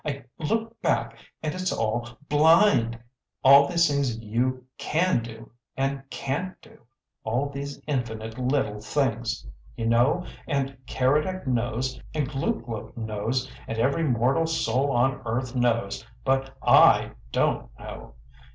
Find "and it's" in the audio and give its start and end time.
1.43-1.71